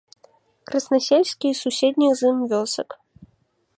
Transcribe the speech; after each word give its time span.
Краснасельскі 0.69 1.47
і 1.51 1.57
суседніх 1.61 2.11
з 2.23 2.33
ім 2.33 2.37
вёсак. 2.55 2.89